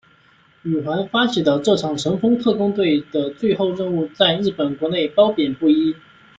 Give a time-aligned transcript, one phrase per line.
[0.63, 5.95] 宇垣发起的这场神风特攻队的最后任务在日本国内褒贬不一。